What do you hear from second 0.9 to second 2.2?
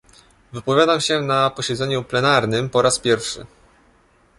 się na posiedzeniu